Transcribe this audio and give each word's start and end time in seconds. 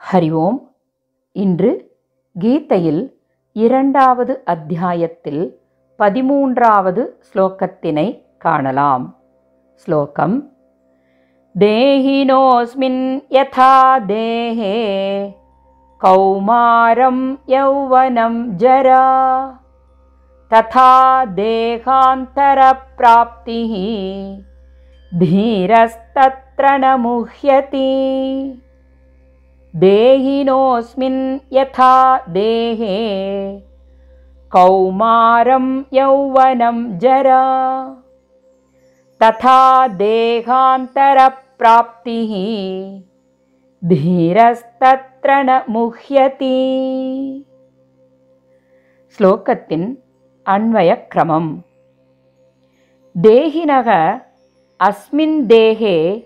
ஹரி 0.00 0.36
ஓம் 0.36 0.70
இன்று 1.36 1.90
கீதையில் 2.36 3.16
இரண்டாவது 3.56 4.44
அத்தியாயத்தில் 4.44 5.58
பதிமூன்றாவது 5.98 7.18
ஸ்லோகத்தினை 7.28 8.24
காணலாம் 8.38 9.16
ஸ்லோகம் 9.86 10.52
தேஹினோஸ்மின் 11.54 13.22
யதா 13.30 14.02
தேஹே 14.06 15.32
கௌமாரம் 16.00 17.38
யௌவனம் 17.48 18.58
ஜரா 18.58 19.58
तथा 20.50 21.24
देहान्तरप्राप्तिः 21.36 23.72
धीरस्तत्र 25.12 26.74
न 26.74 27.00
मुह्यति 27.00 28.65
देहिनोऽस्मिन् 29.75 31.39
यथा 31.53 32.25
देहे। 32.29 33.59
कौमारं 34.51 35.83
यौवनं 35.93 36.99
जरा। 36.99 37.43
तथा 39.23 39.87
देहान्तरप्राप्तिः 39.87 41.11
धीरस्तत्र 43.89 45.31
न 45.31 45.63
मुह्यति। 45.69 46.57
श्लोकस्य 49.17 49.97
अन्वयक्रमम्। 50.47 51.61
देहिनः 53.17 54.19
अस्मिन् 54.79 55.47
देहे 55.47 56.23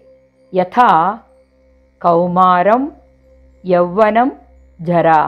यथा 0.54 1.16
कौमारं 2.02 3.01
यौवनं 3.65 4.29
जरा 4.81 5.21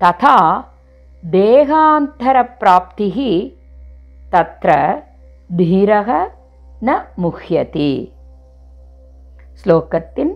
तथा 0.00 0.36
देहान्तरप्राप्तिः 1.22 3.18
तत्र 4.32 4.70
धीरः 5.50 6.08
न 6.82 6.90
मुह्यति 7.16 7.92
ஸ்லோகத்தின் 9.60 10.30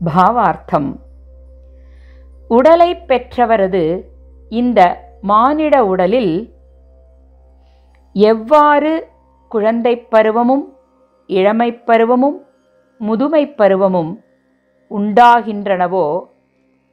பாவார்த்தம் 0.00 0.90
உடலை 2.50 2.90
பெற்றவரது 3.08 3.82
இந்த 4.52 4.80
மானிட 5.22 5.74
உடலில் 5.84 6.32
எவ்வாறு 8.16 8.92
குழந்தைப் 9.50 10.06
பருவமும் 10.10 10.64
இளமைப் 11.30 11.82
பருவமும் 11.86 12.38
முதுமைப் 13.00 13.56
பருவமும் 13.56 14.12
உண்டாகின்றனவோ 14.90 16.06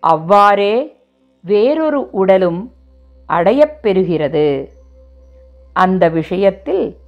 அவ்வாறே 0.00 0.96
வேறொரு 1.40 2.10
உடலும் 2.10 2.72
அடையப்பெறுகிறது 3.28 4.68
அந்த 5.72 6.08
விஷயத்தில் 6.08 6.98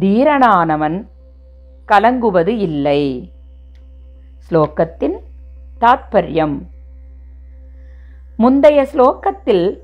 தீரனானவன் 0.00 1.06
கலங்குவது 1.88 2.48
இல்லை. 2.48 3.32
ஸ்லோகத்தின் 4.50 5.18
தாத்பரியம். 5.80 6.62
முந்தைய 8.36 8.86
ஸ்லோகத்தில் 8.92 9.78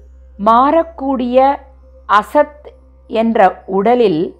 மாறக்கூடிய 0.44 1.56
அசத் 2.08 2.66
என்ற 3.06 3.62
உடலில் 3.66 4.36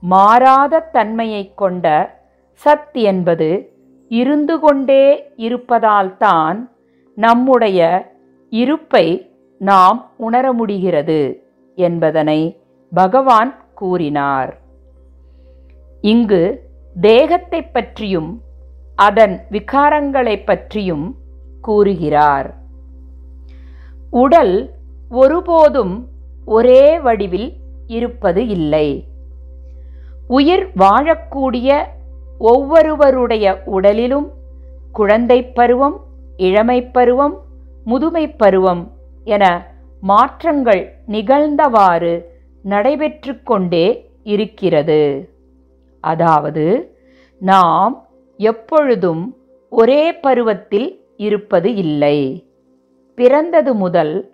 மாறாத 0.00 0.80
தன்மையை 0.80 1.54
கொண்ட 1.54 2.16
சத் 2.64 2.92
என்பது 2.92 3.70
இருந்து 4.08 4.60
கொண்டே 4.60 5.32
இருப்பதால்தான் 5.36 6.73
நம்முடைய 7.14 8.10
இருப்பை 8.50 9.30
நாம் 9.58 10.10
உணர 10.16 10.52
முடிகிறது 10.52 11.42
என்பதனை 11.74 12.60
பகவான் 12.94 13.64
கூறினார். 13.74 14.60
இங்கு 16.00 16.62
தேகத்தை 17.00 17.62
பற்றியும் 17.62 18.40
அதன் 18.94 19.40
விகாரங்களை 19.50 20.44
பற்றியும் 20.44 21.16
கூறுகிறார். 21.60 22.54
உடல் 24.10 24.70
ஒருபோதும் 25.08 26.08
ஒரே 26.44 27.00
வடிவில் 27.00 27.56
இருப்பது 27.86 28.46
இல்லை. 28.46 29.08
உயிர் 30.28 30.70
வாழக்கூடிய 30.78 31.84
ஒவ்வொருவருடைய 32.38 33.62
உடலிலும் 33.66 34.30
குழந்தை 34.92 35.46
பருவம் 35.46 36.03
இளமை 36.36 36.90
பருவம் 36.90 37.40
முதுமை 37.84 38.30
பருவம் 38.30 38.90
என 39.24 39.66
மாற்றங்கள் 40.00 40.92
நிகழ்ந்தவாறு 41.08 42.24
நடைபெற்று 42.62 43.42
கொண்டே 43.42 44.10
இருக்கிறது. 44.22 45.28
அதாவது 46.00 46.94
நாம் 47.38 48.06
எப்பொழுதும் 48.36 49.36
ஒரே 49.68 50.12
பருவத்தில் 50.12 51.00
இருப்பது 51.16 51.74
இல்லை. 51.74 52.44
பிறந்தது 53.14 53.74
முதல் 53.74 54.30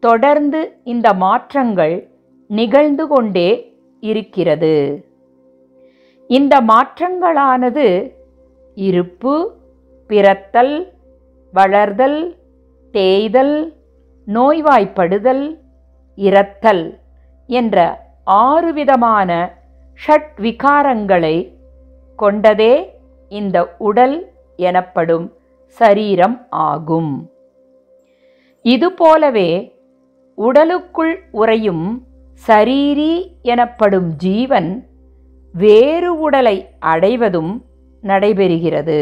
தொடர்ந்து 0.00 0.80
இந்த 0.84 1.14
மாற்றங்கள் 1.14 2.08
நிகழ்ந்து 2.46 3.06
கொண்டே 3.06 3.74
இருக்கிறது. 4.00 5.04
இந்த 6.28 6.60
மாற்றங்களானது 6.60 8.12
இருப்பு 8.74 9.52
பிறத்தல் 10.06 10.95
வளர்தல் 11.56 12.20
தேய்தல் 12.94 13.56
நோய்வாய்ப்படுதல் 14.26 15.44
இறத்தல் 16.18 16.84
என்ற 17.48 17.76
ஆறு 18.24 18.70
விதமான 18.72 19.30
ஷட் 20.00 20.34
விகாரங்களை 20.36 21.36
கொண்டதே 22.18 22.74
இந்த 23.28 23.56
உடல் 23.88 24.16
எனப்படும் 24.68 25.26
சரீரம் 25.78 26.36
ஆகும். 26.66 27.12
இதுபோலவே 28.64 29.50
உடலுக்குள் 30.38 31.14
உறையும் 31.30 31.86
சரீரி 32.46 33.14
எனப்படும் 33.42 34.08
ஜீவன் 34.24 34.70
வேறு 35.54 36.10
உடலை 36.18 36.56
அடைவதும் 36.92 37.52
நடைபெறுகிறது. 38.02 39.00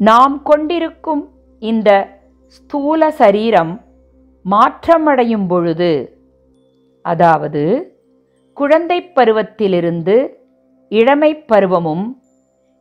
நாம் 0.00 0.42
கொண்டிருக்கும் 0.42 1.28
இந்த 1.58 2.18
ஸ்தூல 2.46 3.10
சரீரம் 3.10 3.80
மாற்றமடையும் 4.44 5.46
பொழுது 5.48 6.18
அதாவது 7.02 7.92
குழந்தை 8.52 9.02
பருவத்திலிருந்து 9.02 10.28
இளமை 10.88 11.36
பருவமும் 11.36 12.20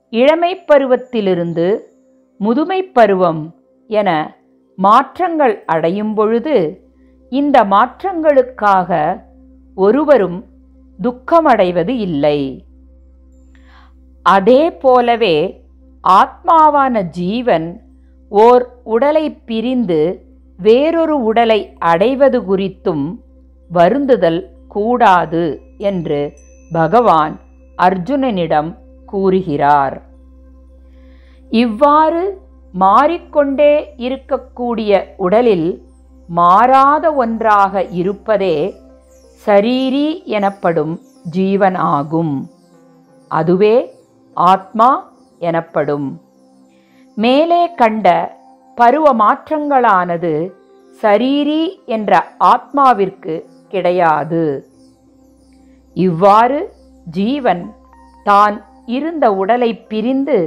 இளமை 0.09 0.55
பருவத்திலிருந்து 0.55 1.79
முதுமை 2.37 2.83
பருவம் 2.83 3.55
என 3.87 4.35
மாற்றங்கள் 4.75 5.63
அடையும் 5.65 6.13
பொழுது 6.13 6.85
இந்த 7.29 7.63
மாற்றங்களுக்காக 7.63 9.21
ஒருவரும் 9.75 10.45
துக்கமடைவது 10.99 11.89
இல்லை. 11.89 12.65
அதே 14.23 14.71
போலவே 14.71 15.58
ஆத்மாவான 16.03 17.01
ஜீவன் 17.01 17.81
ஓர் 18.29 18.63
உடலை 18.83 19.25
பிரிந்து 19.31 20.27
வேறொரு 20.59 21.23
உடலை 21.23 21.73
அடைவது 21.79 22.39
குறித்தும் 22.41 23.05
வருந்துதல் 23.69 24.41
கூடாது 24.67 25.61
என்று 25.77 26.33
பகவான் 26.71 27.39
அர்ஜுனனிடம் 27.77 28.77
கூறுகிறார். 29.05 30.01
இவ்வாறு 31.49 32.23
மாறிக்கொண்டே 32.73 33.73
இருக்கக்கூடிய 33.97 35.03
உடலில் 35.17 35.83
மாறாத 36.27 37.13
ஒன்றாக 37.13 37.83
இருப்பதே 37.83 38.75
சரீரி 39.45 40.23
எனப்படும் 40.23 41.01
ஜீவன் 41.23 41.75
ஆகும். 41.75 42.49
அதுவே 43.27 43.75
ஆத்மா 44.33 45.11
எனப்படும். 45.39 46.21
மேலே 47.15 47.73
கண்ட 47.73 48.37
பருவ 48.75 49.13
மாற்றங்களானது 49.13 50.33
சரீரி 51.01 51.61
என்ற 51.85 52.21
ஆத்மாவிற்கு 52.39 53.35
கிடையாது. 53.69 54.43
இவ்வாறு 55.93 56.59
ஜீவன் 57.05 57.73
தான் 58.23 58.55
இருந்த 58.85 59.25
உடலை 59.33 59.73
பிரிந்து 59.91 60.37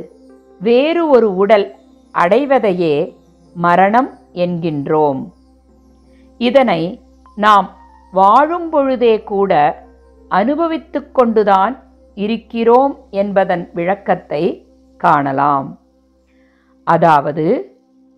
வேறு 0.60 1.08
ஒரு 1.08 1.36
உடல் 1.36 1.66
அடைவதையே 2.14 3.14
மரணம் 3.54 4.10
என்கின்றோம். 4.32 5.20
இதனை 6.38 6.82
நாம் 7.36 7.68
வாழும் 8.12 8.68
பொழுதே 8.68 9.22
கூட 9.22 9.52
அனுபவித்து 10.28 11.00
கொண்டுதான் 11.12 11.74
இருக்கிறோம் 12.14 12.94
என்பதன் 13.10 13.70
விளக்கத்தை 13.74 14.42
காணலாம். 15.02 15.78
அதாவது 16.84 17.44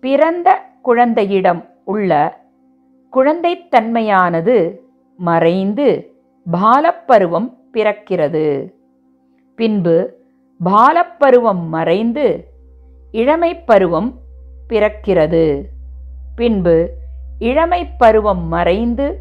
பிறந்த 0.01 0.61
குழந்தையிடம் 0.81 1.69
உள்ள 1.85 2.11
குழந்தைத்தன்மையானது 3.13 4.57
மறைந்து 5.17 5.87
பாலப்பருவம் 6.51 7.49
பிறக்கிறது. 7.73 8.73
பின்பு 9.55 9.95
பாலப்பருவம் 10.65 11.67
மறைந்து 11.67 12.27
இளமை 13.11 13.51
பருவம் 13.59 14.19
பிறக்கிறது. 14.69 15.63
பின்பு 16.35 16.89
இளமை 17.39 17.81
பருவம் 17.97 18.47
மறைந்து 18.47 19.19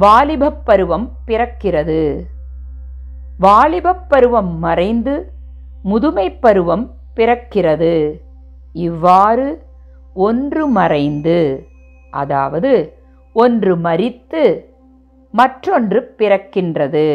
வாலிபப் 0.00 0.64
பருவம் 0.64 1.10
பிறக்கிறது. 1.26 2.20
வாலிபப் 3.40 4.08
பருவம் 4.08 4.58
மறைந்து 4.58 5.32
முதுமை 5.84 6.26
பருவம் 6.44 6.84
பிறக்கிறது. 7.16 7.94
இவ்வாறு 8.86 9.46
ஒன்று 10.26 10.62
மறைந்து 10.68 11.38
அதாவது 12.12 12.72
ஒன்று 13.36 13.72
மறித்து 13.76 14.42
மற்றொன்று 15.34 16.00
பிறக்கின்றது. 16.18 17.06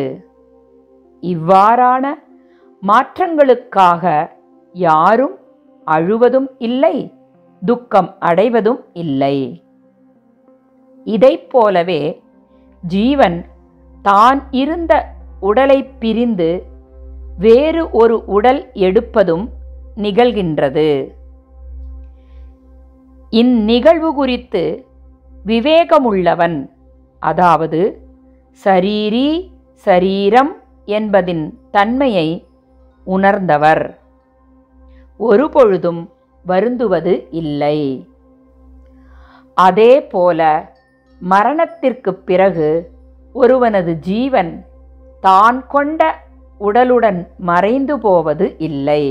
இவ்வாறான 1.24 2.06
மாற்றங்களுக்காக 2.84 4.04
யாரும் 4.76 5.36
அழுவதும் 5.88 6.50
இல்லை 6.58 6.96
துக்கம் 7.62 8.10
அடைவதும் 8.20 8.82
இல்லை. 8.94 9.38
இதைப் 11.06 11.48
போலவே 11.50 12.02
ஜீவன் 12.84 13.40
தான் 14.02 14.40
இருந்த 14.52 14.94
உடலை 15.40 15.80
பிரிந்து 16.00 16.50
வேறு 17.40 17.90
ஒரு 17.92 18.26
உடல் 18.26 18.70
எடுப்பதும் 18.74 19.50
நிகழ்கின்றது. 19.98 21.14
இந்நிகழ்வு 23.30 24.14
குறித்து 24.14 24.86
விவேகமுள்ளவன் 25.46 26.70
அதாவது 27.20 28.02
சரீரி 28.64 29.52
சரீரம் 29.74 30.64
என்பதின் 30.86 31.60
தன்மையை 31.72 32.48
உணர்ந்தவர். 33.04 34.00
ஒருபொழுதும் 35.18 36.10
வருந்துவது 36.48 37.28
இல்லை. 37.30 38.10
அதே 39.56 40.08
போல 40.08 40.72
மரணத்திற்குப் 41.20 42.26
பிறகு 42.26 42.92
ஒருவனது 43.34 43.94
ஜீவன் 43.94 44.66
தான் 45.22 45.68
கொண்ட 45.68 46.28
உடலுடன் 46.68 47.20
மறைந்து 47.50 47.96
போவது 48.00 48.46
இல்லை. 48.68 49.04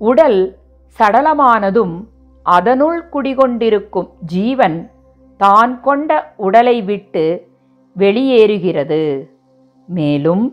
உடல் 0.00 0.40
சடலமானதும் 0.98 1.96
அதனுள் 2.46 3.00
குடிகொண்டிருக்கும் 3.14 4.10
ஜீவன் 4.34 4.78
தான் 5.40 5.72
கொண்ட 5.80 6.10
உடலை 6.46 6.76
விட்டு 6.90 7.24
வெளியேறுகிறது. 7.96 9.02
மேலும் 9.88 10.44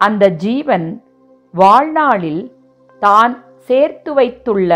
அந்த 0.00 0.24
ஜீவன் 0.44 0.86
வாழ்நாளில் 1.54 2.42
தான் 3.02 3.34
சேர்த்து 3.68 4.10
வைத்துள்ள 4.14 4.72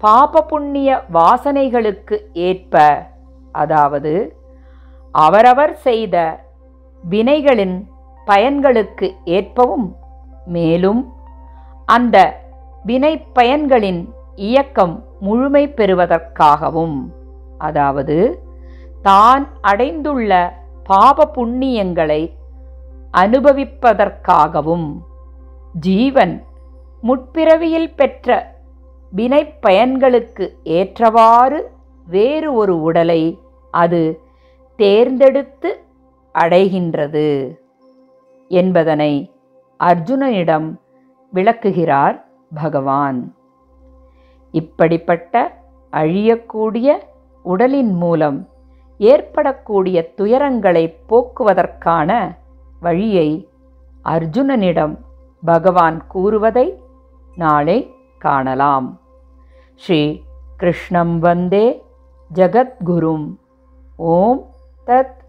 பாப 0.00 0.42
புண்ணிய 0.50 0.90
வாசனைகளுக்கு 1.12 2.16
ஏற்ப 2.48 2.82
அதாவது 3.52 4.12
அவரவர் 5.14 5.74
செய்த 5.86 6.16
வினைகளின் 7.04 7.76
பயன்களுக்கு 8.28 9.06
ஏற்பவும் 9.24 9.88
மேலும் 10.46 11.00
அந்த 11.88 12.16
வினை 12.84 13.14
பயன்களின் 13.32 14.02
இயக்கம் 14.48 14.94
முழுமை 15.20 15.62
பெறுவதற்காகவும் 15.68 16.98
அதாவது 17.58 18.16
தான் 19.02 19.44
அடைந்துள்ள 19.60 20.32
பாப 20.82 21.26
புண்ணியங்களை 21.36 22.22
அனுபவிப்பதற்காகவும் 23.14 24.88
ஜீவன் 25.74 26.34
முற்பிறவியில் 27.02 27.90
பெற்ற 27.94 28.28
வினை 29.12 29.42
பயன்களுக்கு 29.66 30.46
ஏற்றவாறு 30.78 31.60
வேறு 32.06 32.48
ஒரு 32.54 32.74
உடலை 32.80 33.22
அது 33.74 34.00
தேர்ந்தெடுத்து 34.78 35.70
அடைகின்றது. 36.34 37.26
என்பதனை 38.48 39.32
அர்ஜுனனிடம் 39.80 40.76
விளக்குகிறார் 41.32 42.28
பகவான். 42.54 43.34
இப்படிப்பட்ட 44.50 45.60
அழியக்கூடிய 45.92 46.98
உடலின் 47.42 47.94
மூலம் 47.94 48.48
ஏற்படக்கூடிய 48.98 50.12
துயரங்களை 50.16 50.94
போக்குவதற்கான 51.08 52.38
வழியை 52.80 53.48
அர்ஜுனனிடம் 54.04 54.96
பகவான் 55.44 56.06
கூறுவதை 56.06 56.82
நாளை 57.36 57.94
காணலாம். 58.18 59.00
ஸ்ரீ 59.74 60.22
கிருஷ்ணம் 60.56 61.18
வந்தே 61.18 61.84
ஜகத்குரும். 62.34 63.36
ஓம் 63.96 64.50
தத் 64.86 65.20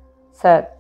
சத். 0.44 0.78